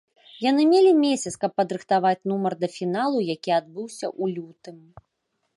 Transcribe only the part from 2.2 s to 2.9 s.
нумар да